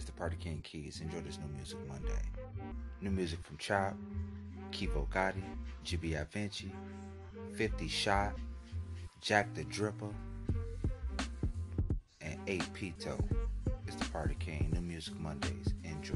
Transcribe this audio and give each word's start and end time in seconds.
It's 0.00 0.06
the 0.06 0.12
Party 0.12 0.38
King 0.40 0.62
Keys. 0.64 1.02
Enjoy 1.02 1.20
this 1.20 1.38
new 1.38 1.54
music 1.54 1.76
Monday. 1.86 2.22
New 3.02 3.10
music 3.10 3.38
from 3.42 3.58
Chop, 3.58 3.94
Kivo 4.72 5.06
Gotti, 5.08 5.42
GB 5.84 6.26
Vinci, 6.28 6.72
50 7.52 7.86
Shot, 7.86 8.32
Jack 9.20 9.52
the 9.52 9.62
Dripper, 9.64 10.10
and 12.22 12.38
8 12.46 12.62
Pito. 12.72 13.22
It's 13.86 13.96
the 13.96 14.06
Party 14.06 14.36
King. 14.38 14.70
New 14.72 14.80
music 14.80 15.20
Mondays. 15.20 15.74
Enjoy. 15.84 16.14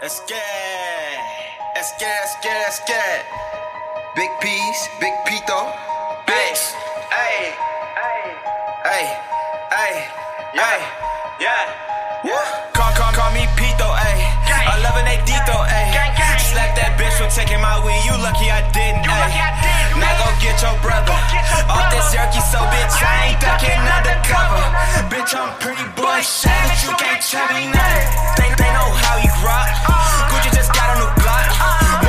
Let's 0.00 0.20
get, 0.20 0.38
let's 1.74 1.92
get, 2.00 2.18
let's 2.22 2.34
get, 2.42 2.58
let's 2.62 2.80
get. 2.88 3.26
Big 4.16 4.30
piece, 4.40 4.88
Big 5.00 5.12
Pito, 5.26 5.89
bitch. 6.30 6.62
Hey, 7.10 7.50
hey, 7.98 8.22
hey, 8.86 9.04
hey, 9.74 9.94
hey, 10.54 10.78
yeah. 11.42 12.70
Call, 12.70 12.92
call, 12.94 13.10
call 13.10 13.30
me 13.34 13.50
Pito, 13.58 13.88
ayy. 14.06 14.22
I 14.46 14.78
love 14.78 14.94
an 14.94 15.10
Adito, 15.10 15.58
ayy. 15.66 15.90
Slap 16.38 16.78
that 16.78 16.94
bitch 16.94 17.18
for 17.18 17.26
taking 17.34 17.58
my 17.58 17.82
weed. 17.82 17.98
You 18.06 18.14
lucky 18.22 18.46
I 18.46 18.62
didn't, 18.70 19.10
ayy. 19.10 19.98
Now 19.98 20.14
go 20.22 20.30
get 20.38 20.54
your 20.62 20.76
brother. 20.78 21.18
Off 21.66 21.90
this 21.90 22.14
jerky, 22.14 22.38
so 22.46 22.62
bitch, 22.70 22.94
I 23.02 23.34
ain't 23.34 23.40
ducking 23.42 23.82
undercover. 23.82 24.62
Bitch, 25.10 25.34
I'm 25.34 25.50
pretty 25.58 25.86
boy, 25.98 26.22
shit, 26.22 26.54
you 26.86 26.94
can't 26.94 27.18
tell 27.18 27.50
me 27.50 27.74
nothing. 27.74 28.06
They, 28.38 28.50
they 28.54 28.70
know 28.70 28.86
how 29.02 29.18
you 29.18 29.34
rock. 29.42 29.66
Gucci 30.30 30.54
just 30.54 30.70
got 30.70 30.94
a 30.94 31.02
new 31.02 31.10
block. 31.18 31.99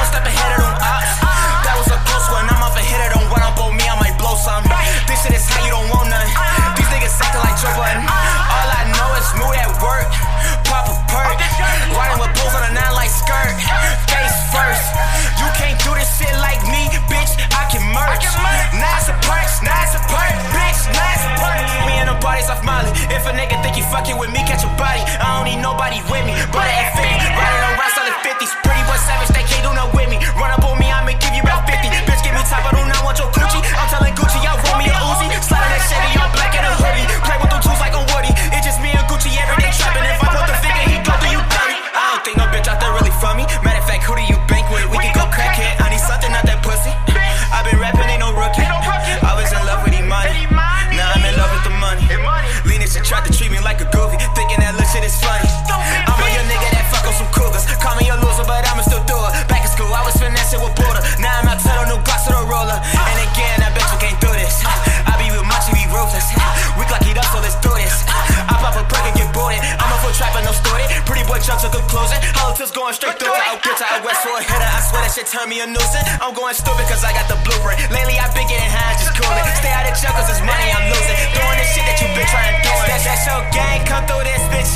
Shit 75.22 75.30
turn 75.30 75.50
me 75.50 75.62
a 75.62 75.68
nuisance. 75.68 76.08
I'm 76.18 76.34
going 76.34 76.54
stupid 76.58 76.86
cause 76.90 77.06
I 77.06 77.14
got 77.14 77.30
the 77.30 77.38
blueprint. 77.46 77.78
Lately 77.94 78.18
I've 78.18 78.34
been 78.34 78.48
getting 78.50 78.70
high, 78.70 78.98
just 78.98 79.14
coolin'. 79.14 79.46
Stay 79.62 79.70
out 79.70 79.86
of 79.86 79.94
jail 79.94 80.14
cause 80.18 80.30
it's 80.34 80.42
money 80.42 80.70
I'm 80.74 80.90
losing. 80.90 81.18
Doing 81.38 81.58
this 81.62 81.70
shit 81.74 81.86
that 81.86 81.98
you 82.02 82.08
been 82.18 82.26
trying 82.26 82.58
to 82.58 82.62
do. 82.66 82.74
That's 82.90 83.06
that 83.06 83.20
show 83.22 83.38
gang. 83.54 83.86
Come 83.86 84.04
through 84.10 84.26
this 84.26 84.42
bitch 84.50 84.71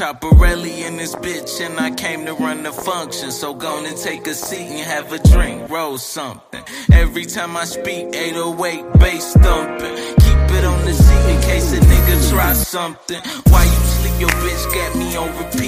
Chopperelli 0.00 0.86
in 0.86 0.96
this 0.96 1.14
bitch, 1.14 1.60
and 1.60 1.78
I 1.78 1.90
came 1.90 2.24
to 2.24 2.32
run 2.32 2.62
the 2.62 2.72
function. 2.72 3.30
So 3.30 3.52
go 3.52 3.84
and 3.84 3.96
take 3.98 4.26
a 4.26 4.32
seat 4.32 4.66
and 4.66 4.80
have 4.80 5.12
a 5.12 5.18
drink, 5.18 5.68
roll 5.68 5.98
something. 5.98 6.62
Every 6.90 7.26
time 7.26 7.54
I 7.54 7.64
speak, 7.64 8.06
808 8.14 8.98
bass 8.98 9.34
thumping. 9.34 9.96
Keep 10.24 10.56
it 10.56 10.64
on 10.64 10.84
the 10.86 10.94
seat 10.94 11.34
in 11.34 11.42
case 11.42 11.72
a 11.74 11.80
nigga 11.80 12.30
try 12.30 12.54
something. 12.54 13.20
Why 13.50 13.62
you 13.62 13.80
sleep, 13.92 14.20
your 14.20 14.30
bitch 14.40 14.64
got 14.72 14.96
me 14.96 15.16
on 15.16 15.28
repeat. 15.36 15.59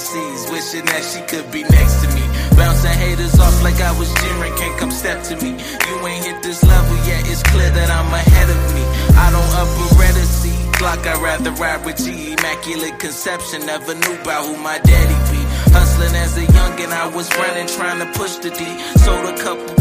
Fantasies, 0.00 0.50
wishing 0.50 0.84
that 0.86 1.04
she 1.04 1.20
could 1.28 1.52
be 1.52 1.62
next 1.62 2.00
to 2.00 2.08
me. 2.14 2.24
Bouncing 2.56 2.96
haters 3.04 3.38
off 3.38 3.62
like 3.62 3.78
I 3.80 3.92
was 3.98 4.08
Jiren, 4.08 4.56
can't 4.56 4.78
come 4.78 4.90
step 4.90 5.22
to 5.24 5.36
me. 5.36 5.50
You 5.50 6.06
ain't 6.06 6.24
hit 6.24 6.42
this 6.42 6.62
level 6.64 6.96
yet, 7.06 7.28
it's 7.28 7.42
clear 7.42 7.68
that 7.68 7.90
I'm 7.90 8.08
ahead 8.08 8.48
of 8.48 8.60
me. 8.74 8.82
I 9.16 9.30
don't 9.30 9.52
upper 9.60 10.00
a 10.00 10.24
C 10.24 10.48
Glock, 10.80 11.06
I'd 11.06 11.20
rather 11.20 11.50
ride 11.52 11.84
with 11.84 11.98
G. 11.98 12.32
Immaculate 12.32 12.98
conception, 12.98 13.66
never 13.66 13.94
knew 13.94 14.14
about 14.22 14.46
who 14.46 14.56
my 14.62 14.78
daddy 14.78 15.18
be. 15.30 15.42
Hustling 15.76 16.16
as 16.16 16.36
a 16.38 16.46
youngin', 16.46 16.92
I 16.92 17.06
was 17.14 17.28
running, 17.36 17.66
trying 17.66 17.98
to 18.00 18.06
push 18.18 18.36
the 18.36 18.50
D. 18.50 18.64
Sold 19.04 19.26
a 19.26 19.36
couple 19.42 19.79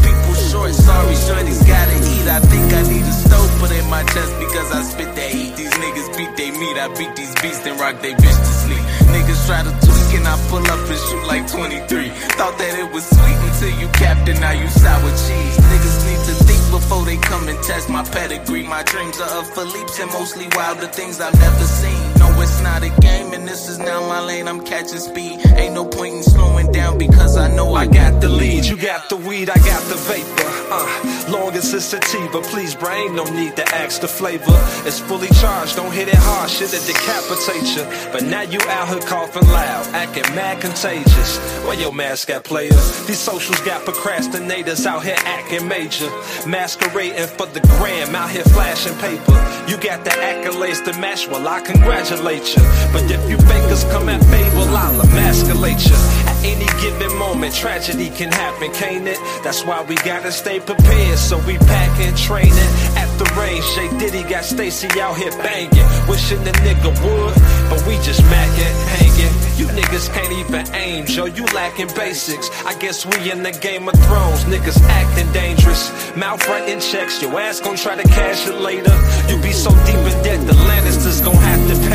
short, 0.50 0.74
sorry, 0.74 1.16
shorty's 1.16 1.62
gotta 1.64 1.98
eat. 1.98 2.28
I 2.28 2.40
think 2.42 2.74
I 2.74 2.82
need 2.90 3.06
a 3.06 3.14
stove 3.14 3.52
put 3.60 3.72
in 3.72 3.86
my 3.90 4.04
chest 4.04 4.34
because 4.40 4.70
I 4.72 4.82
spit 4.82 5.16
that 5.16 5.30
heat. 5.32 5.56
These 5.56 5.74
niggas 5.78 6.10
beat 6.18 6.34
they 6.38 6.52
meat, 6.52 6.78
I 6.78 6.88
beat 6.98 7.16
these 7.16 7.34
beasts 7.42 7.66
and 7.66 7.80
rock 7.80 8.02
they 8.02 8.14
bitch 8.14 8.40
to 8.40 8.54
sleep. 8.66 8.84
Niggas 9.14 9.42
try 9.46 9.62
to 9.64 9.74
tweak 9.86 10.10
and 10.18 10.28
I 10.28 10.36
pull 10.50 10.66
up 10.66 10.82
and 10.90 11.02
shoot 11.08 11.26
like 11.28 11.46
23. 11.48 12.10
Thought 12.38 12.58
that 12.58 12.74
it 12.82 12.90
was 12.92 13.06
sweet 13.06 13.40
until 13.48 13.74
you 13.80 13.88
capped 13.94 14.28
it, 14.30 14.40
now 14.40 14.52
you 14.52 14.68
sour 14.68 15.12
cheese. 15.26 15.56
Niggas 15.70 15.98
need 16.10 16.22
to 16.30 16.36
think 16.46 16.64
before 16.72 17.06
they 17.06 17.18
come 17.18 17.48
and 17.48 17.60
test 17.64 17.90
my 17.90 18.04
pedigree. 18.04 18.66
My 18.66 18.84
dreams 18.84 19.20
are 19.22 19.32
of 19.40 19.46
Philippe's 19.54 20.00
and 20.00 20.12
mostly 20.12 20.48
wilder 20.56 20.88
things 20.88 21.20
I've 21.22 21.38
never 21.38 21.66
seen. 21.66 22.02
No, 22.18 22.29
it's 22.42 22.62
not 22.62 22.84
a 22.84 22.90
game, 23.02 23.34
and 23.34 23.48
this 23.48 23.68
is 23.68 23.78
now 23.80 24.00
my 24.08 24.20
lane. 24.20 24.48
I'm 24.48 24.64
catching 24.64 25.00
speed. 25.00 25.40
Ain't 25.58 25.74
no 25.74 25.86
point 25.86 26.16
in 26.16 26.24
slowing 26.24 26.72
down 26.72 26.98
because 26.98 27.38
I 27.38 27.54
know 27.54 27.74
I 27.74 27.86
got 27.86 28.22
the 28.22 28.30
lead. 28.30 28.66
You 28.66 28.78
got 28.78 29.10
the 29.10 29.18
weed, 29.18 29.50
I 29.50 29.58
got 29.58 29.84
the 29.84 29.96
vapor. 29.96 30.50
Uh, 30.72 31.32
long 31.32 31.54
as 31.54 31.74
it's 31.74 31.86
sativa, 31.86 32.42
please, 32.42 32.76
brain, 32.76 33.16
no 33.16 33.24
need 33.26 33.56
to 33.56 33.68
ask 33.76 34.02
the 34.02 34.08
flavor. 34.08 34.60
It's 34.86 35.00
fully 35.00 35.28
charged, 35.42 35.76
don't 35.76 35.92
hit 35.92 36.08
it 36.08 36.16
hard, 36.16 36.50
shit 36.50 36.70
that 36.70 36.86
decapitate 36.86 37.76
you. 37.76 38.12
But 38.12 38.24
now 38.24 38.42
you 38.42 38.60
out 38.70 38.88
here 38.90 39.00
coughing 39.00 39.48
loud, 39.48 39.88
acting 39.94 40.36
mad 40.36 40.62
contagious. 40.62 41.38
Where 41.66 41.80
your 41.80 41.94
mask 41.94 42.28
got, 42.28 42.44
player? 42.44 42.70
These 43.08 43.20
socials 43.20 43.60
got 43.62 43.86
procrastinators 43.86 44.86
out 44.86 45.04
here 45.04 45.18
acting 45.20 45.68
major. 45.68 46.10
Masquerading 46.48 47.28
for 47.28 47.48
the 47.48 47.62
gram, 47.78 48.16
out 48.16 48.30
here 48.30 48.44
flashing 48.44 48.96
paper. 49.00 49.38
You 49.68 49.78
got 49.78 50.04
the 50.06 50.12
accolades 50.12 50.84
to 50.86 51.00
match, 51.00 51.28
well, 51.28 51.48
I 51.48 51.62
congratulate 51.62 52.29
you. 52.38 52.62
But 52.94 53.10
if 53.10 53.30
you 53.30 53.38
fakers 53.50 53.84
come 53.86 54.08
at 54.10 54.24
fable, 54.26 54.70
I'll 54.76 55.02
emasculate 55.02 55.84
you. 55.90 55.96
At 56.30 56.38
any 56.46 56.68
given 56.82 57.18
moment, 57.18 57.56
tragedy 57.56 58.10
can 58.10 58.32
happen, 58.32 58.72
can't 58.72 59.08
it? 59.08 59.18
That's 59.44 59.66
why 59.66 59.82
we 59.84 59.96
gotta 59.96 60.32
stay 60.32 60.60
prepared, 60.60 61.18
so 61.18 61.38
we 61.48 61.58
packing, 61.58 62.16
training. 62.16 62.54
At 62.96 63.10
the 63.18 63.26
range, 63.60 63.74
Shay 63.74 63.98
Diddy 63.98 64.24
got 64.30 64.44
Stacy 64.44 64.88
out 65.00 65.18
here 65.18 65.32
banging. 65.32 65.86
Wishing 66.08 66.44
the 66.44 66.52
nigga 66.64 66.92
would, 67.04 67.34
but 67.70 67.86
we 67.88 67.96
just 68.04 68.22
macking, 68.24 68.76
hanging. 68.98 69.34
You 69.58 69.68
niggas 69.68 70.12
can't 70.14 70.32
even 70.34 70.76
aim, 70.76 71.06
Joe, 71.06 71.26
you 71.26 71.46
lacking 71.48 71.88
basics. 71.96 72.50
I 72.66 72.78
guess 72.80 73.06
we 73.06 73.32
in 73.32 73.44
the 73.44 73.52
Game 73.52 73.88
of 73.88 73.96
Thrones, 74.06 74.44
niggas 74.46 74.82
acting 74.84 75.32
dangerous. 75.34 76.16
Mouth 76.16 76.48
writing 76.48 76.80
checks, 76.80 77.22
your 77.22 77.40
ass 77.40 77.60
gon' 77.60 77.76
try 77.76 77.96
to 77.96 78.08
cash 78.08 78.48
it 78.48 78.56
later. 78.56 78.96
You 79.28 79.42
be 79.42 79.52
so 79.52 79.72
deep 79.86 79.96
in 79.96 80.24
debt, 80.24 80.46
the 80.48 80.54
Lannisters 80.54 81.24
gon' 81.24 81.36
have 81.36 81.68
to 81.70 81.90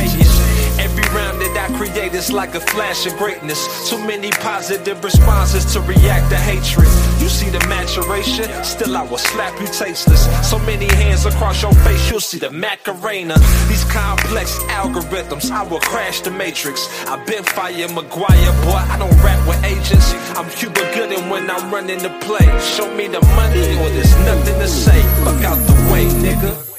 just 2.25 2.33
like 2.33 2.55
a 2.55 2.61
flash 2.61 3.05
of 3.07 3.15
greatness. 3.19 3.91
Too 3.91 3.99
many 3.99 4.31
positive 4.31 5.05
responses 5.05 5.71
to 5.75 5.81
react 5.81 6.31
to 6.31 6.37
hatred. 6.37 6.89
You 7.21 7.29
see 7.29 7.51
the 7.51 7.61
maturation, 7.69 8.49
still 8.65 8.97
I 8.97 9.03
will 9.03 9.19
slap 9.19 9.61
you 9.61 9.67
tasteless. 9.67 10.25
So 10.49 10.59
many 10.61 10.87
hands 10.87 11.27
across 11.27 11.61
your 11.61 11.75
face, 11.85 12.11
you'll 12.11 12.21
see 12.21 12.39
the 12.39 12.51
Macarena. 12.51 13.35
These 13.69 13.85
complex 13.85 14.57
algorithms, 14.81 15.51
I 15.51 15.65
will 15.65 15.81
crash 15.81 16.23
the 16.23 16.31
matrix. 16.31 16.89
I've 17.07 17.27
been 17.27 17.45
fire 17.45 17.89
Maguire, 17.89 18.53
boy, 18.65 18.83
I 18.93 18.97
don't 18.99 19.19
rap 19.23 19.47
with 19.47 19.63
agents. 19.65 20.15
I'm 20.39 20.49
Cuba 20.51 20.81
Gooding 20.95 21.29
when 21.29 21.51
I'm 21.51 21.71
running 21.71 21.99
the 21.99 22.13
play. 22.25 22.47
Show 22.61 22.89
me 22.97 23.07
the 23.09 23.21
money 23.21 23.65
or 23.81 23.89
there's 23.91 24.17
nothing 24.25 24.59
to 24.61 24.69
say. 24.69 25.01
Fuck 25.25 25.45
out 25.45 25.59
the 25.67 25.75
way, 25.93 26.07
nigga. 26.25 26.74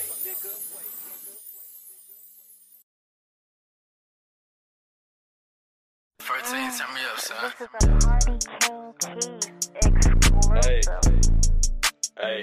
Son. 7.25 7.51
Hey, 10.61 10.81
hey, 12.19 12.41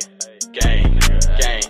gang, 0.53 0.99
gang. 1.39 1.63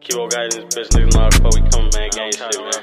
Keep 0.00 0.18
on 0.18 0.28
guiding 0.28 0.68
this 0.68 0.74
bitch, 0.74 0.88
niggas 0.94 1.14
how 1.16 1.50
we 1.50 1.60
coming, 1.70 1.90
man. 1.94 2.10
Gang 2.10 2.32
shit, 2.32 2.60
man. 2.60 2.80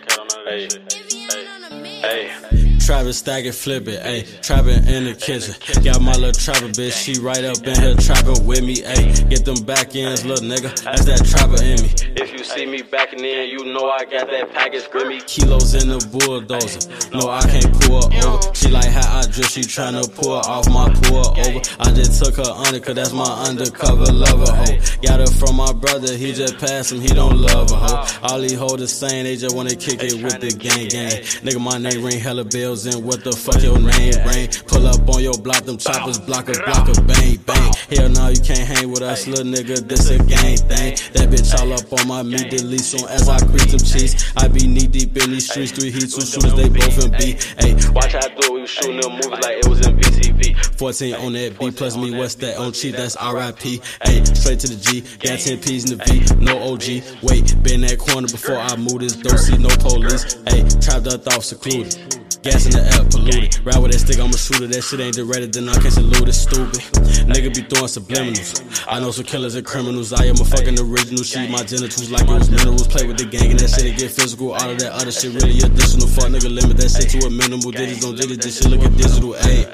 Hey, 2.04 2.28
hey. 2.28 2.78
Travis 2.80 3.18
stack 3.18 3.44
it, 3.46 3.54
flip 3.54 3.88
it, 3.88 4.02
ayy. 4.04 4.42
Trapping 4.42 4.88
in 4.88 5.06
the 5.06 5.16
kitchen. 5.16 5.56
Got 5.84 6.02
my 6.02 6.14
little 6.14 6.32
trapper 6.32 6.68
bitch, 6.68 6.94
she 7.04 7.20
right 7.20 7.44
up 7.44 7.58
in 7.66 7.76
here 7.76 7.96
trapping 7.96 8.46
with 8.46 8.64
me, 8.64 8.78
ayy. 8.78 9.30
Get 9.30 9.46
them 9.46 9.64
back 9.66 9.96
ends, 9.96 10.26
little 10.26 10.48
nigga. 10.48 10.74
That's 10.84 11.06
that 11.06 11.26
trapper 11.26 11.62
in 11.64 11.82
me. 11.82 12.37
You 12.38 12.44
see 12.44 12.68
me 12.68 12.84
backing 12.84 13.26
in, 13.26 13.50
you 13.50 13.66
know 13.66 13.90
I 13.90 14.06
got 14.06 14.30
that 14.30 14.54
package 14.54 14.88
grimy. 14.92 15.22
Kilos 15.22 15.74
in 15.74 15.90
the 15.90 15.98
bulldozer. 16.14 16.86
No, 17.10 17.32
I 17.32 17.42
can't 17.42 17.74
pull 17.82 17.98
her 17.98 18.28
over. 18.30 18.54
She 18.54 18.70
like 18.70 18.86
how 18.86 19.18
I 19.18 19.24
drip, 19.24 19.48
she 19.48 19.62
tryna 19.62 20.06
pull 20.14 20.34
off 20.34 20.70
my 20.70 20.86
pull 21.02 21.34
over. 21.34 21.60
I 21.80 21.92
just 21.98 22.24
took 22.24 22.36
her 22.36 22.54
under, 22.68 22.80
cause 22.80 22.94
that's 22.94 23.12
my 23.12 23.26
undercover 23.50 24.06
lover, 24.14 24.54
hoe. 24.54 24.78
Got 25.02 25.22
her 25.22 25.34
from 25.34 25.56
my 25.56 25.74
brother, 25.74 26.14
he 26.14 26.32
just 26.32 26.60
passed 26.60 26.92
him, 26.92 27.02
he 27.02 27.08
don't 27.08 27.42
love 27.42 27.72
her, 27.72 27.76
hoe. 27.76 28.06
All 28.22 28.40
these 28.40 28.54
hoes 28.54 28.78
the 28.78 28.88
same, 28.88 29.24
they 29.24 29.36
just 29.36 29.56
wanna 29.56 29.74
kick 29.74 30.04
it 30.04 30.22
with 30.22 30.38
the 30.40 30.54
gang 30.54 30.90
gang. 30.94 31.18
Nigga, 31.42 31.60
my 31.60 31.80
name 31.80 32.06
ring 32.06 32.20
hella 32.20 32.46
bells 32.46 32.86
and 32.86 33.04
what 33.04 33.24
the 33.24 33.32
fuck 33.32 33.64
your 33.64 33.80
name 33.80 34.14
ring? 34.30 34.48
Pull 34.68 34.86
up 34.86 35.10
on 35.10 35.24
your 35.24 35.38
block, 35.42 35.66
them 35.66 35.80
choppers 35.80 36.20
block 36.20 36.50
a 36.50 36.54
block 36.54 36.86
a 36.86 37.02
bang 37.02 37.38
bang. 37.50 37.74
Hell 37.90 38.10
no, 38.10 38.30
you 38.30 38.42
can't 38.42 38.68
hang 38.78 38.92
with 38.92 39.02
us, 39.02 39.26
little 39.26 39.46
nigga, 39.46 39.82
this 39.88 40.12
a 40.12 40.20
gang 40.20 40.58
thing. 40.70 40.94
That 41.18 41.34
bitch 41.34 41.50
all 41.58 41.74
up 41.74 41.92
on 41.98 42.08
my 42.08 42.27
meat, 42.30 42.50
delete 42.50 42.82
soon 42.82 43.08
as 43.10 43.28
I 43.30 43.40
creep 43.40 43.70
them 43.70 43.80
cheese. 43.80 44.32
I 44.36 44.48
be 44.48 44.68
knee 44.68 44.88
deep 44.88 45.16
in 45.18 45.32
these 45.32 45.50
streets, 45.50 45.72
three 45.72 45.92
heat, 45.92 46.12
two 46.12 46.22
shooters, 46.22 46.54
they 46.54 46.70
both 46.70 47.06
in 47.06 47.12
B. 47.12 47.38
Hey, 47.60 47.74
Watch 47.94 48.14
how 48.14 48.20
I 48.20 48.30
do 48.30 48.48
it, 48.48 48.52
we 48.54 48.62
was 48.62 48.70
shooting 48.70 49.02
them 49.02 49.14
movies 49.14 49.30
like 49.30 49.58
it 49.58 49.68
was 49.68 49.86
in 49.86 49.98
BTV. 49.98 50.78
14 50.78 51.16
on 51.16 51.34
that 51.34 51.60
B 51.60 51.72
plus 51.72 51.98
me, 51.98 52.16
what's 52.16 52.36
that 52.36 52.58
on 52.58 52.72
cheat? 52.74 52.96
That's 52.96 53.16
RIP. 53.16 53.82
Hey, 54.04 54.24
straight 54.26 54.60
to 54.60 54.68
the 54.68 54.78
G, 54.80 55.02
got 55.20 55.40
10 55.40 55.60
P's 55.60 55.90
in 55.90 55.98
the 55.98 56.04
V, 56.06 56.44
no 56.44 56.58
OG. 56.74 57.24
Wait, 57.24 57.64
been 57.64 57.82
that 57.82 57.98
corner 57.98 58.28
before 58.28 58.58
I 58.58 58.76
move 58.76 59.00
this, 59.00 59.16
don't 59.16 59.38
see 59.38 59.58
no 59.58 59.70
police. 59.78 60.34
Hey, 60.48 60.68
trapped 60.82 61.08
up 61.08 61.28
off 61.28 61.44
secluded. 61.44 62.17
Gas 62.44 62.66
in 62.66 62.72
the 62.72 62.84
air, 62.86 63.04
polluted. 63.10 63.58
Ride 63.66 63.82
with 63.82 63.92
that 63.92 64.00
stick, 64.00 64.20
I'm 64.20 64.30
a 64.30 64.38
shooter. 64.38 64.68
That 64.68 64.82
shit 64.82 65.00
ain't 65.00 65.16
directed, 65.16 65.54
then 65.54 65.68
I 65.70 65.74
can't 65.82 65.94
salute 65.94 66.30
it. 66.30 66.34
Stupid. 66.34 66.82
Nigga 67.28 67.50
be 67.54 67.62
throwing 67.66 67.90
subliminals. 67.90 68.62
I 68.88 69.00
know 69.00 69.12
some 69.12 69.26
killers 69.26 69.56
and 69.56 69.66
criminals. 69.66 70.14
I 70.14 70.26
am 70.26 70.40
a 70.40 70.46
fucking 70.46 70.80
original. 70.80 71.24
Sheet 71.24 71.50
my 71.50 71.64
genitals 71.64 72.10
like 72.12 72.24
it 72.24 72.34
was 72.34 72.50
minerals. 72.50 72.88
Play 72.88 73.08
with 73.08 73.18
the 73.18 73.26
gang 73.26 73.52
and 73.52 73.60
that 73.60 73.70
shit, 73.70 73.86
it 73.86 73.98
get 73.98 74.12
physical. 74.12 74.54
All 74.54 74.70
of 74.70 74.78
that 74.80 74.94
other 74.94 75.12
shit 75.12 75.34
really 75.34 75.60
additional. 75.60 76.08
Fuck 76.08 76.30
nigga, 76.30 76.54
limit 76.54 76.78
that 76.78 76.94
shit 76.94 77.10
to 77.18 77.28
a 77.28 77.30
minimal. 77.30 77.72
Digits 77.72 78.02
don't 78.02 78.16
digits, 78.16 78.46
this 78.46 78.62
shit 78.62 78.70
look 78.70 78.86
at 78.86 78.96
digital. 78.96 79.34
Ayy, 79.34 79.66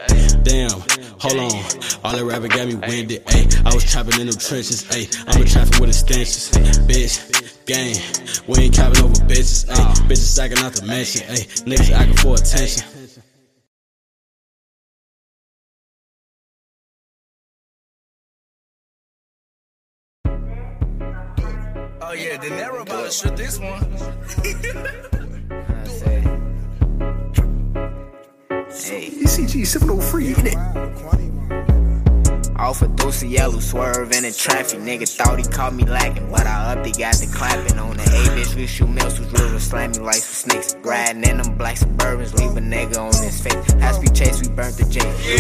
damn. 0.43 0.79
Hold 1.19 1.39
on. 1.39 1.59
All 2.03 2.15
that 2.15 2.25
rapping 2.25 2.49
got 2.49 2.67
me 2.67 2.75
winded. 2.75 3.25
Ayy, 3.27 3.47
I 3.65 3.73
was 3.73 3.83
trapping 3.83 4.19
in 4.19 4.27
them 4.27 4.39
trenches. 4.39 4.83
Ayy, 4.89 5.11
I'm 5.27 5.41
a 5.41 5.45
traffic 5.45 5.79
with 5.79 5.89
extensions. 5.89 6.51
Bitch. 6.87 7.32
Gang, 7.65 7.95
we 8.47 8.59
ain't 8.59 8.73
capping 8.73 9.03
over 9.03 9.13
bitches, 9.25 9.65
ayy. 9.67 9.75
Oh. 9.77 9.93
Bitches 10.07 10.39
acting 10.39 10.59
out 10.63 10.73
to 10.73 10.85
mention, 10.85 11.21
ayy. 11.27 11.63
Niggas 11.65 11.91
acting 11.91 12.17
for 12.17 12.35
attention. 12.35 12.83
Oh 22.05 22.11
yeah, 22.11 22.37
De 22.37 22.49
Niro 22.49 22.81
about 22.81 23.05
to 23.05 23.11
shoot 23.11 23.35
this 23.35 23.59
one. 23.59 23.81
Hey. 28.69 29.09
ECG 29.23 29.65
703, 29.65 30.27
ain't 30.27 30.47
it? 30.47 31.52
Off 32.63 32.81
a 32.81 32.87
deuce 32.87 33.21
yellow 33.23 33.59
swerving 33.59 34.23
in 34.23 34.31
traffic. 34.31 34.79
Nigga 34.79 35.05
thought 35.05 35.37
he 35.37 35.43
caught 35.43 35.73
me 35.73 35.83
lacking, 35.83 36.31
but 36.31 36.47
I 36.47 36.71
up, 36.71 36.85
he 36.85 36.93
got 36.93 37.13
the 37.15 37.27
clapping 37.27 37.77
on 37.77 37.97
the 37.97 38.03
A 38.03 38.39
bitch. 38.39 38.55
We 38.55 38.67
shoot 38.67 38.87
mills, 38.87 39.19
was 39.19 39.29
real, 39.33 39.59
slammy 39.59 39.99
like 39.99 40.23
some 40.23 40.49
snakes. 40.49 40.73
Riding 40.81 41.25
in 41.25 41.41
them 41.41 41.57
black 41.57 41.75
suburbans, 41.75 42.33
leave 42.39 42.55
a 42.55 42.61
nigga 42.61 42.97
on 42.99 43.11
his 43.21 43.41
face. 43.41 43.73
As 43.81 43.99
we 43.99 44.07
chase, 44.07 44.41
we 44.41 44.47
burnt 44.47 44.77
the 44.77 44.85
J. 44.85 45.01
We 45.03 45.35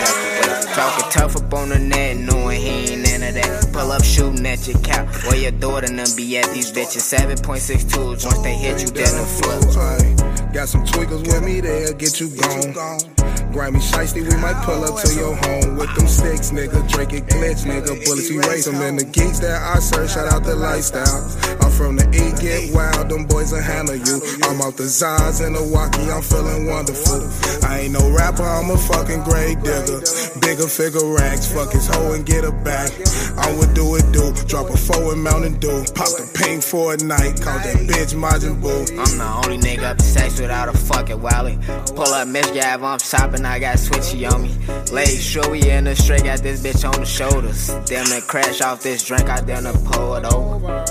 the. 0.00 0.72
Talking 0.74 1.10
tough 1.10 1.36
up 1.36 1.52
on 1.52 1.68
the 1.68 1.78
net, 1.78 2.16
knowing 2.16 2.58
he 2.58 2.94
ain't 2.94 3.12
into 3.12 3.32
that. 3.32 3.68
Pull 3.74 3.92
up 3.92 4.02
shooting 4.02 4.46
at 4.46 4.66
your 4.66 4.78
cap. 4.80 5.06
Where 5.26 5.36
your 5.36 5.52
daughter 5.52 5.88
done 5.88 6.16
be 6.16 6.38
at 6.38 6.50
these 6.54 6.72
bitches. 6.72 7.04
7.62s, 7.04 8.24
once 8.24 8.38
they 8.38 8.54
hit 8.54 8.80
you, 8.80 8.88
then 8.88 9.12
the 9.12 9.26
flip. 9.28 10.54
Got 10.54 10.70
some 10.70 10.86
tweakers 10.86 11.20
with 11.20 11.44
me, 11.44 11.60
they'll 11.60 11.92
get 11.92 12.18
you 12.18 12.30
gone. 12.30 13.25
Grimy 13.52 13.78
shiesty, 13.78 14.22
we 14.22 14.36
might 14.40 14.62
pull 14.64 14.84
up 14.84 15.02
to 15.02 15.14
your 15.14 15.34
home 15.36 15.76
with 15.76 15.94
them 15.94 16.06
sticks, 16.06 16.50
nigga. 16.50 16.86
Drake 16.90 17.12
it 17.12 17.26
glitch, 17.26 17.64
nigga. 17.64 18.04
Bullets 18.04 18.30
erase 18.30 18.66
them. 18.66 18.76
And 18.76 18.98
the 18.98 19.04
geeks 19.04 19.40
that 19.40 19.62
I 19.62 19.78
serve, 19.78 20.10
shout 20.10 20.32
out 20.32 20.44
the 20.44 20.54
lifestyle. 20.54 21.24
I'm 21.60 21.70
from 21.70 21.96
the 21.96 22.06
E, 22.12 22.32
get 22.40 22.74
wild, 22.74 23.08
them 23.08 23.26
boys 23.26 23.52
will 23.52 23.62
handle 23.62 23.96
you. 23.96 24.20
I'm 24.44 24.60
out 24.60 24.76
the 24.76 24.84
Zaz 24.84 25.44
and 25.44 25.56
the 25.56 25.62
Walkie, 25.62 26.10
I'm 26.10 26.22
feeling 26.22 26.66
wonderful. 26.66 27.24
I 27.66 27.88
ain't 27.88 27.92
no 27.92 28.10
rapper, 28.10 28.44
I'm 28.44 28.70
a 28.70 28.78
fucking 28.78 29.24
grave 29.24 29.62
digger. 29.62 30.00
Bigger 30.40 30.68
figure 30.68 31.08
racks, 31.14 31.50
fuck 31.52 31.72
his 31.72 31.86
hoe 31.86 32.12
and 32.12 32.24
get 32.24 32.44
her 32.44 32.52
back. 32.64 32.92
I 33.36 33.52
would 33.56 33.74
do 33.74 33.96
it, 33.96 34.04
do. 34.12 34.32
Drop 34.46 34.70
a 34.70 34.76
four 34.76 35.12
in 35.12 35.22
Mountain 35.22 35.58
Dew. 35.60 35.84
Pop 35.94 36.08
the 36.16 36.28
pink 36.34 36.62
for 36.62 36.94
a 36.94 36.96
night, 36.96 37.40
call 37.40 37.58
that 37.58 37.76
bitch 37.88 38.14
Majin 38.14 38.60
Buu. 38.60 38.86
I'm 38.96 39.18
the 39.18 39.28
only 39.44 39.58
nigga 39.58 39.90
up 39.90 39.98
to 39.98 40.04
sex 40.04 40.40
without 40.40 40.68
a 40.68 40.76
fucking 40.76 41.20
wallet. 41.20 41.60
Pull 41.94 42.08
up 42.08 42.28
Miss 42.28 42.50
Gav, 42.52 42.82
I'm 42.82 42.98
shopping, 42.98 43.35
I 43.44 43.58
got 43.58 43.76
switchy 43.76 44.30
on 44.30 44.42
me. 44.42 44.54
Legs 44.92 45.22
sure 45.22 45.50
we 45.50 45.68
in 45.68 45.84
the 45.84 45.96
straight, 45.96 46.24
got 46.24 46.40
this 46.40 46.62
bitch 46.62 46.88
on 46.88 47.00
the 47.00 47.06
shoulders. 47.06 47.68
Damn 47.86 48.06
it, 48.12 48.26
crash 48.26 48.60
off 48.62 48.82
this 48.82 49.04
drink, 49.04 49.28
I 49.28 49.40
damn 49.40 49.64
to 49.64 49.72
pull 49.90 50.14
it 50.14 50.24
over. 50.32 50.84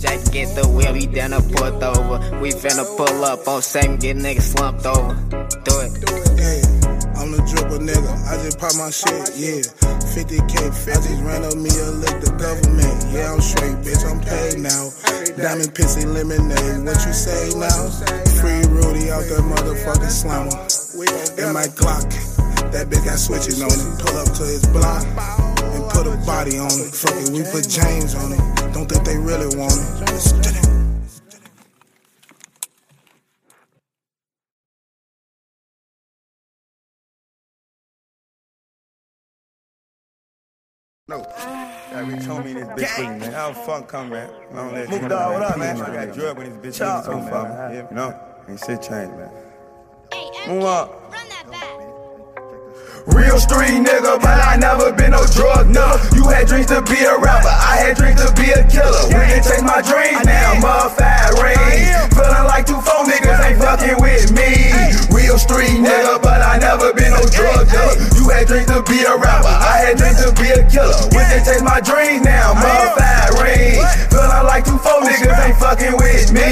Jack 0.00 0.32
get 0.32 0.54
the 0.56 0.66
wheel, 0.68 0.94
he 0.94 1.06
down 1.06 1.30
to 1.30 1.42
put 1.42 1.82
over. 1.82 2.40
We 2.40 2.50
finna 2.52 2.86
pull 2.96 3.24
up 3.24 3.46
on 3.46 3.60
same, 3.60 3.96
get 3.96 4.16
niggas 4.16 4.56
slumped 4.56 4.86
over. 4.86 5.14
Do 5.28 5.74
it. 5.84 5.92
I'm 7.20 7.32
the 7.32 7.42
dribble 7.44 7.84
nigga. 7.84 8.12
I 8.26 8.42
just 8.42 8.58
pop 8.58 8.74
my 8.76 8.90
shit, 8.90 9.36
yeah. 9.36 9.60
50k, 10.10 10.56
I 10.56 10.94
just 10.94 11.22
ran 11.22 11.44
up 11.44 11.54
me 11.54 11.68
a 11.68 11.90
lick 12.00 12.16
the 12.20 12.32
government. 12.40 12.96
Yeah, 13.12 13.32
I'm 13.32 13.40
straight, 13.40 13.76
bitch, 13.84 14.02
I'm 14.08 14.20
paid 14.20 14.58
now. 14.58 14.89
Diamond 15.40 15.72
pissy 15.72 16.04
lemonade, 16.04 16.84
what 16.84 17.06
you 17.06 17.14
say 17.14 17.48
now? 17.58 17.88
Free 18.40 18.60
Rudy 18.68 19.10
out 19.10 19.24
that 19.24 19.40
motherfucking 19.40 20.10
slammer. 20.10 20.52
In 21.40 21.54
my 21.54 21.64
Glock, 21.80 22.04
that 22.72 22.88
bitch 22.88 23.06
got 23.06 23.18
switches 23.18 23.62
on 23.62 23.72
it. 23.72 24.02
Pull 24.04 24.18
up 24.18 24.28
to 24.36 24.44
his 24.44 24.66
block 24.66 25.02
and 25.02 25.90
put 25.92 26.06
a 26.06 26.16
body 26.26 26.58
on 26.58 26.66
it. 26.66 26.94
Fuck 26.94 27.16
it, 27.16 27.30
we 27.32 27.42
put 27.50 27.66
James 27.66 28.14
on 28.14 28.32
it. 28.32 28.74
Don't 28.74 28.86
think 28.86 29.02
they 29.06 29.16
really 29.16 29.56
want 29.56 29.72
it. 29.72 30.69
Got 41.90 42.06
Rich 42.06 42.20
homie 42.20 42.50
in 42.50 42.54
this 42.54 42.68
bitch 42.68 42.98
with 42.98 43.20
man. 43.20 43.32
How 43.32 43.48
the 43.48 43.54
fuck 43.66 43.88
come, 43.88 44.10
man? 44.10 44.30
I 44.52 44.54
don't 44.54 44.74
let 44.74 44.88
Move 44.90 45.08
dog, 45.08 45.32
what 45.32 45.42
up, 45.42 45.58
man? 45.58 45.80
I 45.82 46.06
got 46.06 46.14
drug 46.14 46.38
in 46.38 46.62
this 46.62 46.76
bitch 46.76 46.78
Chop, 46.78 47.02
niggas 47.02 47.06
so 47.06 47.18
man. 47.18 47.30
far, 47.30 47.48
man. 47.48 47.86
You 47.90 47.96
know? 47.96 48.20
Ain't 48.48 48.60
shit 48.60 48.82
changed, 48.82 49.16
man. 49.18 49.30
Move 50.46 50.64
up. 50.64 50.96
Real 53.10 53.40
street 53.40 53.80
nigga, 53.82 54.22
but 54.22 54.38
I 54.38 54.54
never 54.60 54.92
been 54.92 55.10
no 55.10 55.24
drug 55.34 55.66
nigga. 55.66 56.14
You 56.14 56.28
had 56.28 56.46
dreams 56.46 56.66
to 56.70 56.78
be 56.86 57.00
a 57.02 57.18
rapper, 57.18 57.50
I 57.50 57.82
had 57.82 57.96
dreams 57.96 58.22
to 58.22 58.30
be 58.38 58.54
a 58.54 58.62
killer. 58.70 59.08
We 59.10 59.26
can 59.26 59.42
chase 59.42 59.62
my 59.66 59.82
dreams 59.82 60.22
now, 60.22 60.62
motherfucker 60.62 61.42
range. 61.42 61.90
Feeling 62.14 62.46
like 62.46 62.66
two 62.70 62.78
phone 62.86 63.10
niggas 63.10 63.40
ain't 63.40 63.58
fucking 63.58 63.98
with 63.98 64.30
me. 64.30 64.70
Real 65.10 65.38
street 65.42 65.80
nigga, 65.80 66.22
but 66.22 66.38
I 66.44 66.58
never 66.62 66.92
been 66.92 67.10
no 67.10 67.24
drug 67.34 67.66
dealer. 67.66 67.96
You 68.14 68.28
had 68.30 68.46
dreams 68.46 68.68
to 68.68 68.84
be 68.86 69.02
a 69.02 69.16
rapper, 69.16 69.48
I 69.48 69.90
had 69.90 69.96
dreams 69.96 70.19
my 71.70 71.78
dreams 71.78 72.24
now, 72.26 72.50
motherfucker 72.58 73.46
range. 73.46 73.78
Feeling 74.10 74.46
like 74.50 74.64
two 74.66 74.78
four 74.82 75.06
niggas 75.06 75.38
ain't 75.38 75.56
fucking 75.62 75.94
with 76.02 76.34
me. 76.34 76.50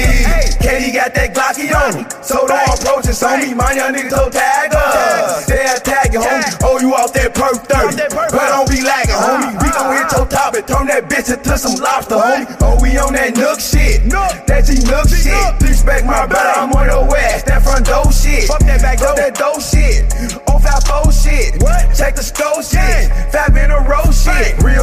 Katie 0.63 0.95
got 0.95 1.11
that 1.13 1.35
Glocky 1.35 1.67
on 1.75 1.91
me. 1.99 2.03
So 2.23 2.47
don't 2.47 2.63
approach 2.71 3.07
us 3.11 3.21
on 3.23 3.43
me. 3.43 3.53
My 3.53 3.75
young 3.75 3.91
niggas 3.91 4.15
so 4.15 4.29
tag 4.29 4.71
us. 4.71 5.45
They 5.45 5.59
attack 5.59 6.13
you, 6.13 6.23
homie. 6.23 6.47
Oh, 6.63 6.79
you 6.79 6.95
off 6.95 7.11
that 7.13 7.35
perk 7.35 7.59
30. 7.67 7.99
But 8.31 8.47
don't 8.47 8.69
be 8.71 8.79
lagging, 8.79 9.19
homie. 9.19 9.59
We 9.59 9.67
gon' 9.75 9.91
hit 9.91 10.07
your 10.15 10.25
top 10.31 10.55
and 10.55 10.65
turn 10.67 10.87
that 10.87 11.11
bitch 11.11 11.27
into 11.27 11.57
some 11.57 11.75
lobster, 11.83 12.15
homie. 12.15 12.47
Oh, 12.63 12.79
we 12.81 12.95
on 12.97 13.11
that 13.13 13.35
nook 13.35 13.59
shit. 13.59 14.07
That 14.47 14.63
G 14.63 14.79
nook 14.87 15.07
shit. 15.11 15.35
Respect 15.67 16.05
my 16.05 16.27
brother, 16.27 16.63
I'm 16.63 16.71
on 16.71 16.87
the 16.87 17.03
west. 17.11 17.47
That 17.47 17.63
front 17.63 17.85
door 17.85 18.07
shit. 18.11 18.47
Fuck 18.47 18.63
that 18.63 18.81
back 18.81 18.99
door. 18.99 19.15
that 19.15 19.35
door 19.35 19.59
shit. 19.59 20.07
On 20.47 20.59
fat 20.63 20.83
four 20.87 21.11
shit. 21.11 21.59
What? 21.63 21.91
Check 21.95 22.15
the 22.15 22.23
stove 22.23 22.63
shit. 22.63 22.98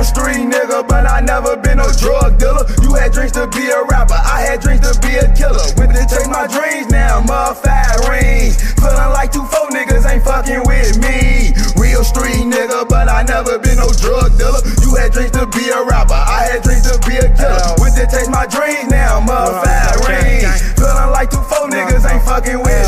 Street 0.07 0.47
nigga, 0.47 0.87
but 0.87 1.05
I 1.07 1.21
never 1.21 1.57
been 1.59 1.79
no 1.79 1.91
drug 1.99 2.39
dealer. 2.39 2.63
You 2.83 2.95
had 2.95 3.13
dreams 3.13 3.33
to 3.33 3.51
be 3.51 3.67
a 3.67 3.83
rapper. 3.91 4.15
I 4.15 4.47
had 4.47 4.63
dreams 4.63 4.87
to 4.87 4.95
be 5.03 5.19
a 5.19 5.27
killer. 5.35 5.67
When 5.75 5.91
they 5.91 6.07
take 6.07 6.31
my 6.31 6.47
dreams 6.47 6.89
now, 6.89 7.21
motherfucker 7.27 8.07
rings. 8.07 8.55
Feeling 8.79 9.13
like 9.13 9.33
two 9.35 9.45
four 9.51 9.67
niggas 9.75 10.07
ain't 10.07 10.23
fucking 10.23 10.63
with 10.65 11.03
me. 11.03 11.53
Real 11.75 12.07
street 12.07 12.47
nigga, 12.47 12.89
but 12.89 13.11
I 13.11 13.27
never 13.27 13.59
been 13.59 13.83
no 13.83 13.91
drug 13.99 14.39
dealer. 14.39 14.63
You 14.87 14.95
had 14.95 15.11
dreams 15.13 15.35
to 15.35 15.45
be 15.51 15.67
a 15.75 15.83
rapper. 15.83 16.15
I 16.15 16.55
had 16.55 16.63
dreams 16.63 16.87
to 16.87 16.97
be 17.03 17.19
a 17.19 17.29
killer. 17.35 17.75
When 17.83 17.91
they 17.99 18.07
take 18.07 18.31
my 18.31 18.47
dreams 18.47 18.87
now, 18.89 19.19
motherfucker 19.21 20.07
rings. 20.07 20.55
Feeling 20.79 21.11
like 21.11 21.35
two 21.35 21.43
four 21.51 21.67
niggas 21.67 22.07
ain't 22.07 22.23
fucking 22.23 22.63
with 22.63 22.71
me. 22.71 22.86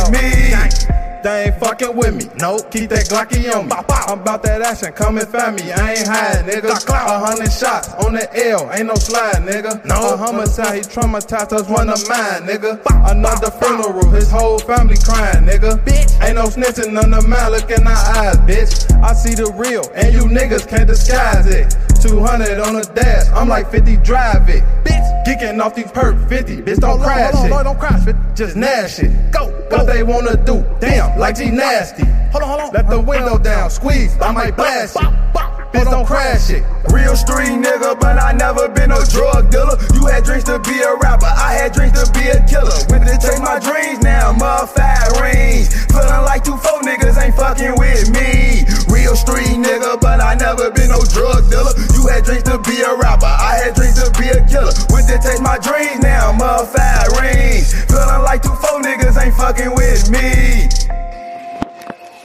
They 1.28 1.52
ain't 1.52 1.60
fucking 1.60 1.94
with 1.94 2.14
me. 2.16 2.24
Nope, 2.40 2.70
keep 2.70 2.88
that 2.88 3.04
Glocky 3.04 3.52
on 3.54 3.68
me. 3.68 3.72
I'm 3.76 4.20
about 4.20 4.42
that 4.44 4.62
action, 4.62 4.94
come 4.94 5.18
and 5.18 5.28
find 5.28 5.56
me. 5.56 5.70
I 5.72 6.00
ain't 6.00 6.08
hiding, 6.08 6.48
nigga. 6.48 6.72
A 6.72 7.18
hundred 7.20 7.52
shots 7.52 7.92
on 8.00 8.14
the 8.14 8.24
L, 8.48 8.72
ain't 8.72 8.86
no 8.86 8.94
slide, 8.94 9.44
nigga. 9.44 9.84
No. 9.84 10.14
A 10.14 10.16
homicide, 10.16 10.76
he 10.76 10.80
traumatized 10.80 11.52
us 11.52 11.68
one 11.68 11.90
of 11.90 12.00
mine, 12.08 12.48
nigga. 12.48 12.80
Another 13.12 13.50
funeral, 13.60 14.08
his 14.08 14.30
whole 14.30 14.58
family 14.58 14.96
crying, 15.04 15.44
nigga. 15.44 15.76
Bitch, 15.84 16.08
ain't 16.24 16.36
no 16.36 16.44
snitching, 16.44 16.94
none 16.94 17.12
of 17.12 17.28
mine 17.28 17.52
look 17.52 17.70
in 17.70 17.86
our 17.86 18.04
eyes, 18.16 18.38
bitch. 18.48 18.88
I 19.04 19.12
see 19.12 19.34
the 19.34 19.52
real, 19.52 19.84
and 19.94 20.14
you 20.14 20.22
niggas 20.32 20.66
can't 20.66 20.88
disguise 20.88 21.44
it. 21.44 21.76
200 22.00 22.58
on 22.58 22.72
the 22.72 22.90
dash, 22.94 23.28
I'm 23.36 23.48
like 23.48 23.70
50, 23.70 23.98
drive 23.98 24.48
it. 24.48 24.64
Bitch, 24.82 24.97
geeking 25.26 25.62
off 25.62 25.74
these 25.74 25.86
perp 25.86 26.28
50, 26.28 26.62
bitch, 26.62 26.80
don't 26.80 27.00
crash 27.00 27.34
it. 27.44 27.48
Don't 27.48 27.78
crash 27.78 28.06
it, 28.06 28.16
just 28.34 28.56
nash 28.56 28.98
it. 28.98 29.32
Go, 29.32 29.46
what 29.70 29.86
they 29.86 30.02
wanna 30.02 30.36
do, 30.44 30.64
damn, 30.80 31.18
like 31.18 31.36
G 31.36 31.50
nasty. 31.50 32.04
Hold 32.32 32.42
on, 32.42 32.48
hold 32.48 32.60
on. 32.60 32.72
Let 32.72 32.90
the 32.90 33.00
window 33.00 33.38
down, 33.38 33.70
squeeze, 33.70 34.16
I 34.20 34.32
might 34.32 34.56
blast 34.56 34.96
it. 34.96 35.57
Bitch, 35.72 35.84
don't 35.84 36.06
crash 36.06 36.48
it. 36.48 36.64
Real 36.88 37.14
street 37.14 37.52
nigga, 37.60 37.92
but 38.00 38.16
I 38.16 38.32
never 38.32 38.68
been 38.68 38.88
no 38.88 39.04
drug 39.04 39.50
dealer. 39.50 39.76
You 39.92 40.06
had 40.08 40.24
dreams 40.24 40.44
to 40.44 40.58
be 40.64 40.80
a 40.80 40.96
rapper, 40.96 41.28
I 41.28 41.60
had 41.60 41.72
dreams 41.72 41.92
to 42.00 42.08
be 42.16 42.24
a 42.28 42.40
killer. 42.48 42.72
When 42.88 43.04
they 43.04 43.20
take 43.20 43.40
my 43.44 43.60
dreams 43.60 44.00
now, 44.00 44.32
motherfucker 44.32 45.20
rings. 45.20 45.68
Feeling 45.92 46.24
like 46.24 46.42
two 46.44 46.56
four 46.56 46.80
niggas 46.80 47.20
ain't 47.20 47.36
fucking 47.36 47.76
with 47.76 48.08
me. 48.16 48.64
Real 48.88 49.12
street 49.12 49.60
nigga, 49.60 50.00
but 50.00 50.24
I 50.24 50.34
never 50.40 50.70
been 50.72 50.88
no 50.88 51.04
drug 51.04 51.44
dealer. 51.52 51.76
You 51.92 52.08
had 52.08 52.24
dreams 52.24 52.48
to 52.48 52.56
be 52.64 52.80
a 52.80 52.96
rapper, 52.96 53.28
I 53.28 53.60
had 53.60 53.76
dreams 53.76 54.00
to 54.00 54.08
be 54.16 54.32
a 54.32 54.40
killer. 54.48 54.72
When 54.88 55.04
they 55.04 55.20
take 55.20 55.44
my 55.44 55.60
dreams 55.60 56.00
now, 56.00 56.32
motherfucker 56.32 57.12
rings. 57.20 57.76
Feeling 57.92 58.24
like 58.24 58.40
two 58.40 58.56
four 58.56 58.80
niggas 58.80 59.20
ain't 59.20 59.36
fucking 59.36 59.76
with 59.76 60.08
me. 60.08 60.72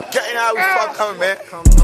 Getting 0.08 0.36
out, 0.40 0.56
we 0.56 0.64
ah. 0.64 0.88
fuck 0.88 0.96
coming, 0.96 1.20
man. 1.20 1.83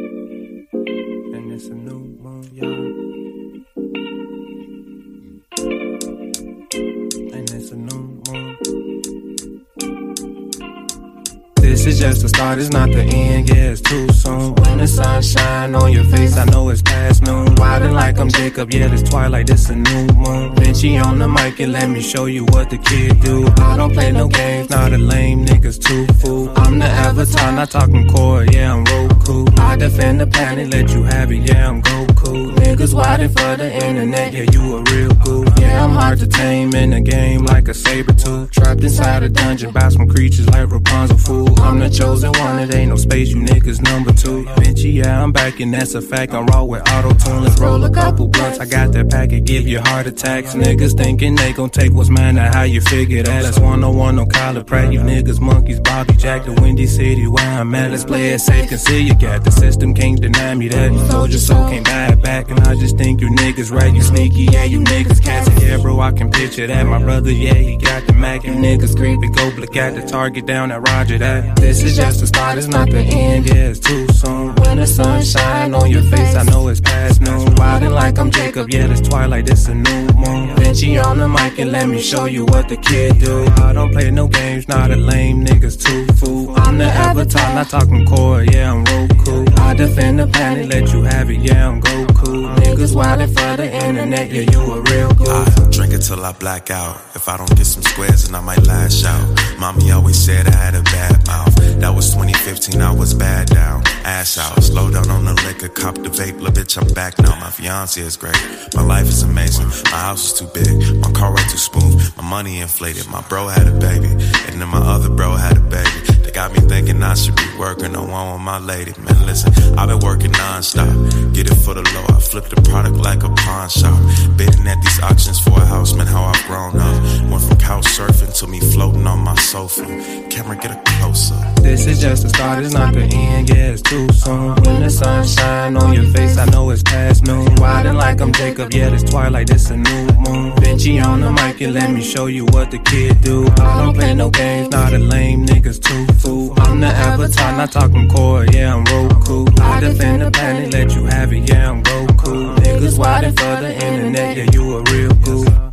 This 11.81 11.95
is 11.95 11.99
just 11.99 12.21
the 12.21 12.29
start, 12.29 12.59
it's 12.59 12.69
not 12.69 12.91
the 12.91 13.01
end, 13.01 13.49
yeah, 13.49 13.71
it's 13.71 13.81
too 13.81 14.07
soon. 14.09 14.53
When 14.53 14.77
the 14.77 14.87
sun 14.87 15.19
shine 15.23 15.73
on 15.73 15.91
your 15.91 16.03
face, 16.03 16.37
I 16.37 16.45
know 16.45 16.69
it's 16.69 16.83
past 16.83 17.23
noon. 17.23 17.55
Wildin' 17.55 17.93
like 17.93 18.19
I'm 18.19 18.29
Jacob, 18.29 18.71
yeah, 18.71 18.87
this 18.87 19.01
twilight, 19.01 19.47
this 19.47 19.67
a 19.71 19.75
new 19.75 20.05
moon. 20.13 20.53
Benchy 20.53 21.03
on 21.03 21.17
the 21.17 21.27
mic 21.27 21.59
and 21.59 21.73
let 21.73 21.89
me 21.89 21.99
show 21.99 22.25
you 22.25 22.45
what 22.45 22.69
the 22.69 22.77
kid 22.77 23.19
do. 23.21 23.47
I 23.63 23.77
don't 23.77 23.93
play 23.93 24.11
no 24.11 24.27
games, 24.27 24.69
not 24.69 24.93
a 24.93 24.97
lame 24.99 25.43
niggas 25.43 25.83
too 25.83 26.05
fool. 26.19 26.53
I'm 26.55 26.77
the 26.77 26.85
avatar, 26.85 27.51
not 27.51 27.71
talking 27.71 28.07
core, 28.09 28.45
yeah, 28.45 28.75
I'm 28.75 28.83
Roku. 28.83 29.47
I 29.57 29.75
defend 29.75 30.21
the 30.21 30.27
planet, 30.27 30.69
let 30.69 30.93
you 30.93 31.01
have 31.01 31.31
it, 31.31 31.49
yeah, 31.49 31.67
I'm 31.67 31.81
Goku. 31.81 32.10
Niggas 32.29 32.93
wildin' 32.93 33.29
for 33.29 33.57
the 33.57 33.73
internet, 33.73 34.31
yeah, 34.33 34.45
you 34.51 34.77
a 34.77 34.83
real 34.91 35.15
cool. 35.25 35.45
Yeah, 35.59 35.83
I'm 35.83 35.91
hard 35.91 36.19
to 36.19 36.27
tame 36.27 36.73
in 36.75 36.91
the 36.91 37.01
game 37.01 37.45
like 37.45 37.67
a 37.67 37.73
saber 37.73 38.13
tooth. 38.13 38.51
Trapped 38.51 38.83
inside 38.83 39.23
a 39.23 39.29
dungeon 39.29 39.71
by 39.71 39.89
some 39.89 40.07
creatures 40.07 40.47
like 40.49 40.69
Rapunzel 40.71 41.17
fool. 41.17 41.59
I'm 41.61 41.79
the 41.79 41.89
chosen 41.89 42.31
one, 42.33 42.59
it 42.59 42.73
ain't 42.73 42.89
no 42.89 42.95
space, 42.95 43.29
you 43.29 43.37
niggas 43.37 43.81
number 43.81 44.13
two. 44.13 44.45
Benchy, 44.55 44.93
yeah, 44.93 45.23
I'm 45.23 45.31
back 45.31 45.59
and 45.59 45.73
that's 45.73 45.95
a 45.95 46.01
fact. 46.01 46.33
I'm 46.33 46.45
raw 46.45 46.63
with 46.63 46.87
auto 46.91 47.13
tune. 47.13 47.43
Let's 47.43 47.59
roll 47.59 47.83
a 47.83 47.89
couple 47.89 48.27
blunts. 48.27 48.59
I 48.59 48.65
got 48.65 48.91
that 48.93 49.09
packet, 49.09 49.45
give 49.45 49.67
you 49.67 49.79
heart 49.81 50.05
attacks. 50.05 50.53
Niggas 50.53 50.95
thinking 50.95 51.35
they 51.35 51.53
gon' 51.53 51.69
take 51.71 51.91
what's 51.91 52.09
mine, 52.09 52.35
now 52.35 52.53
how 52.53 52.63
you 52.63 52.81
figure 52.81 53.23
that? 53.23 53.43
That's 53.43 53.59
101 53.59 54.19
on 54.19 54.29
Kyler 54.29 54.65
Pratt. 54.65 54.93
You 54.93 54.99
niggas 54.99 55.39
monkeys, 55.39 55.79
Bobby 55.79 56.13
Jack, 56.13 56.45
the 56.45 56.53
Windy 56.53 56.85
City 56.85 57.27
where 57.27 57.43
I'm 57.43 57.73
at. 57.73 57.91
Let's 57.91 58.05
play 58.05 58.29
it 58.29 58.39
safe, 58.39 58.69
see 58.79 59.01
you 59.01 59.15
got 59.15 59.43
the 59.43 59.51
system, 59.51 59.93
can't 59.93 60.21
deny 60.21 60.53
me 60.53 60.67
that. 60.67 60.91
Your 60.91 61.39
soul 61.39 61.69
can't 61.69 61.85
buy 61.85 62.10
back, 62.15 62.49
and 62.49 62.59
I 62.61 62.75
just 62.75 62.97
think 62.97 63.21
you 63.21 63.29
niggas 63.29 63.71
right. 63.71 63.93
You 63.93 64.01
sneaky, 64.01 64.45
yeah, 64.51 64.63
you 64.63 64.79
niggas 64.79 65.21
catching, 65.21 65.57
yeah, 65.61 65.77
bro. 65.77 65.99
I 65.99 66.11
can 66.11 66.31
picture 66.31 66.67
that. 66.67 66.85
My 66.85 67.01
brother, 67.01 67.31
yeah, 67.31 67.53
he 67.53 67.77
got 67.77 68.07
the 68.07 68.13
Mac. 68.13 68.43
You 68.43 68.53
niggas 68.53 68.95
creepy, 68.95 69.29
go 69.29 69.51
blick 69.55 69.75
at 69.77 69.95
the 69.95 70.01
target 70.01 70.45
down 70.45 70.71
at 70.71 70.81
Roger 70.81 71.17
that. 71.17 71.55
This 71.57 71.83
is 71.83 71.95
just 71.95 72.19
the 72.19 72.27
start, 72.27 72.57
it's 72.57 72.67
not 72.67 72.89
the 72.89 72.99
end, 72.99 73.47
yeah, 73.47 73.69
it's 73.69 73.79
too 73.79 74.07
soon. 74.07 74.55
When 74.55 74.77
the 74.77 74.87
sun 74.87 75.23
shine 75.23 75.73
on 75.73 75.89
your 75.89 76.03
face, 76.03 76.35
I 76.35 76.43
know 76.43 76.67
it's 76.67 76.81
past 76.81 77.21
noon. 77.21 77.55
Wildin' 77.55 77.93
like 77.93 78.17
I'm 78.17 78.31
Jacob, 78.51 78.69
yeah, 78.69 78.91
it's 78.91 78.99
twilight, 78.99 79.45
this 79.45 79.69
a 79.69 79.73
new 79.73 80.07
moon. 80.07 80.53
Benchy 80.57 81.01
on 81.01 81.19
the 81.19 81.29
mic 81.29 81.57
and 81.57 81.71
let 81.71 81.87
me 81.87 82.01
show 82.01 82.25
you 82.25 82.43
what 82.43 82.67
the 82.67 82.75
kid 82.75 83.17
do. 83.19 83.45
I 83.63 83.71
don't 83.71 83.93
play 83.93 84.11
no 84.11 84.27
games, 84.27 84.67
not 84.67 84.91
a 84.91 84.97
lame 84.97 85.45
niggas 85.45 85.81
too 85.81 86.05
fool. 86.15 86.53
I'm 86.59 86.77
the 86.77 86.83
avatar, 86.83 87.55
not 87.55 87.69
talking 87.69 88.05
core, 88.05 88.43
yeah, 88.43 88.73
I'm 88.73 88.83
Roku. 88.83 89.45
I 89.61 89.73
defend 89.73 90.19
the 90.19 90.27
planet, 90.27 90.67
let 90.67 90.91
you 90.91 91.01
have 91.03 91.31
it, 91.31 91.39
yeah, 91.39 91.69
I'm 91.69 91.81
Goku. 91.81 92.10
Niggas 92.31 92.95
wildin' 92.95 93.27
for 93.27 93.57
the 93.57 93.69
internet, 93.85 94.31
yeah, 94.31 94.49
you 94.51 94.59
a 94.59 94.81
real 94.81 95.13
goof. 95.13 95.29
I 95.29 95.69
drink 95.69 95.93
it 95.93 95.99
till 95.99 96.23
I 96.23 96.31
black 96.31 96.71
out. 96.71 96.95
If 97.15 97.27
I 97.27 97.37
don't 97.37 97.53
get 97.55 97.65
some 97.65 97.83
squares, 97.83 98.25
then 98.25 98.35
I 98.35 98.41
might 98.41 98.65
lash 98.65 99.03
out. 99.03 99.59
Mommy 99.59 99.91
always 99.91 100.17
said 100.17 100.47
I 100.47 100.55
had 100.55 100.75
a 100.75 100.83
bad 100.83 101.27
mouth. 101.27 101.55
That 101.79 101.93
was 101.93 102.09
2015, 102.11 102.81
I 102.81 102.91
was 102.91 103.13
bad 103.13 103.49
down. 103.49 103.83
Ass 104.05 104.37
out, 104.37 104.63
slow 104.63 104.89
down 104.89 105.09
on 105.09 105.25
the 105.25 105.33
liquor, 105.45 105.67
cop 105.67 105.95
the 105.95 106.09
vape, 106.09 106.39
little 106.39 106.53
bitch, 106.53 106.81
I'm 106.81 106.93
back 106.93 107.19
now. 107.19 107.35
My 107.39 107.49
fiance 107.49 107.99
is 107.99 108.15
great. 108.15 108.39
My 108.75 108.83
life 108.83 109.07
is 109.07 109.23
amazing. 109.23 109.67
My 109.91 109.99
house 110.07 110.31
is 110.31 110.39
too 110.39 110.47
big. 110.53 111.01
My 111.01 111.11
car 111.11 111.33
ride 111.33 111.49
too 111.49 111.57
smooth. 111.57 112.15
My 112.17 112.23
money 112.23 112.59
inflated. 112.61 113.07
My 113.09 113.21
bro 113.27 113.47
had 113.47 113.67
a 113.67 113.77
baby. 113.77 114.07
And 114.07 114.61
then 114.61 114.69
my 114.69 114.79
other 114.79 115.09
bro 115.09 115.35
had 115.35 115.57
a 115.57 115.61
baby. 115.61 116.10
Got 116.41 116.53
me 116.53 116.59
thinking 116.61 117.03
I 117.03 117.13
should 117.13 117.35
be 117.35 117.45
working 117.59 117.95
on 117.95 118.09
one 118.09 118.33
with 118.33 118.41
my 118.41 118.57
lady. 118.57 118.93
Man, 118.99 119.27
listen, 119.27 119.53
I've 119.77 119.89
been 119.89 119.99
working 119.99 120.31
non-stop. 120.31 120.89
Get 121.35 121.45
it 121.45 121.53
for 121.53 121.75
the 121.75 121.83
low. 121.93 122.17
I 122.17 122.19
flip 122.19 122.45
the 122.49 122.59
product 122.63 122.95
like 122.95 123.21
a 123.21 123.29
pawn 123.29 123.69
shop. 123.69 123.95
Bidding 124.37 124.65
at 124.65 124.81
these 124.81 124.99
auctions 125.03 125.39
for 125.39 125.61
a 125.61 125.65
house, 125.67 125.93
man, 125.93 126.07
how 126.07 126.23
I've 126.23 126.43
grown 126.47 126.75
up. 126.77 127.29
Went 127.29 127.43
from 127.43 127.57
couch 127.57 127.85
surfing 127.85 128.35
to 128.39 128.47
me 128.47 128.59
floating 128.59 129.05
on 129.05 129.19
my 129.19 129.35
sofa. 129.35 129.85
Camera, 130.31 130.55
get 130.55 130.71
a 130.71 130.81
closer. 130.83 131.35
This 131.61 131.85
is 131.85 132.01
just 132.01 132.23
the 132.23 132.29
start, 132.29 132.63
it's 132.63 132.73
not 132.73 132.95
the 132.95 133.03
end, 133.03 133.47
yeah, 133.47 133.73
it's 133.73 133.83
too 133.83 134.11
soon. 134.11 134.55
When 134.63 134.81
the 134.81 134.89
sun 134.89 135.27
shine 135.27 135.77
on 135.77 135.93
your 135.93 136.05
face, 136.05 136.39
I 136.39 136.45
know 136.45 136.71
it's 136.71 136.81
past 136.81 137.23
noon. 137.23 137.45
Wildin' 137.57 137.93
like 137.93 138.19
I'm 138.19 138.33
Jacob, 138.33 138.73
yeah, 138.73 138.91
it's 138.91 139.03
twilight, 139.03 139.51
it's 139.51 139.69
a 139.69 139.77
new 139.77 140.05
moon. 140.25 140.53
Benchy 140.53 141.05
on 141.05 141.21
the 141.21 141.31
mic 141.31 141.61
and 141.61 141.75
let 141.75 141.91
me 141.91 142.01
show 142.01 142.25
you 142.25 142.45
what 142.45 142.71
the 142.71 142.79
kid 142.79 143.21
do. 143.21 143.45
I 143.59 143.85
don't 143.85 143.93
play 143.93 144.15
no 144.15 144.31
games, 144.31 144.69
not 144.71 144.91
a 144.91 144.97
lame 144.97 145.45
niggas 145.45 145.79
too 145.79 146.11
fool. 146.15 146.30
I'm 146.31 146.79
the 146.79 146.87
avatar, 146.87 147.57
not 147.57 147.71
talking 147.71 148.07
core, 148.07 148.45
yeah, 148.45 148.75
I'm 148.75 148.85
Roku. 148.85 149.45
I 149.61 149.79
defend 149.81 150.21
the 150.21 150.31
planet, 150.31 150.71
let 150.71 150.95
you 150.95 151.05
have 151.05 151.33
it, 151.33 151.49
yeah, 151.49 151.71
I'm 151.71 151.83
Goku. 151.83 152.55
Niggas 152.57 152.97
wildin' 152.97 153.37
for 153.37 153.61
the 153.61 153.73
internet, 153.73 154.37
yeah, 154.37 154.47
you 154.53 154.77
a 154.77 154.83
real 154.91 155.13
goo. 155.15 155.70